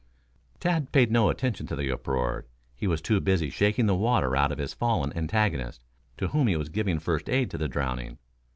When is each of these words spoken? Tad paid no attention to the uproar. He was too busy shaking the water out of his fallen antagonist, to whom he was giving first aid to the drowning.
Tad 0.59 0.91
paid 0.91 1.11
no 1.11 1.29
attention 1.29 1.67
to 1.67 1.75
the 1.75 1.91
uproar. 1.91 2.47
He 2.73 2.87
was 2.87 3.03
too 3.03 3.21
busy 3.21 3.51
shaking 3.51 3.85
the 3.85 3.93
water 3.93 4.35
out 4.35 4.51
of 4.51 4.57
his 4.57 4.73
fallen 4.73 5.15
antagonist, 5.15 5.83
to 6.17 6.29
whom 6.29 6.47
he 6.47 6.57
was 6.57 6.69
giving 6.69 6.97
first 6.97 7.29
aid 7.29 7.51
to 7.51 7.59
the 7.59 7.67
drowning. 7.69 8.17